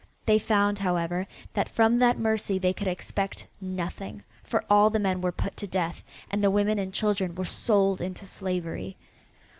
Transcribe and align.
They 0.25 0.39
found, 0.39 0.79
however, 0.79 1.27
that 1.53 1.69
from 1.69 1.99
that 1.99 2.17
mercy 2.17 2.57
they 2.57 2.73
could 2.73 2.87
expect 2.87 3.45
nothing, 3.61 4.23
for 4.43 4.65
all 4.67 4.89
the 4.89 4.97
men 4.97 5.21
were 5.21 5.31
put 5.31 5.55
to 5.57 5.67
death, 5.67 6.03
and 6.31 6.43
the 6.43 6.49
women 6.49 6.79
and 6.79 6.91
children 6.91 7.35
were 7.35 7.45
sold 7.45 8.01
into 8.01 8.25
slavery. 8.25 8.97